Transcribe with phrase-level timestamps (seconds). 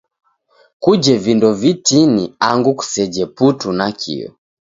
[0.83, 4.29] Kuje vindo vitini angu kuseje putu nakio.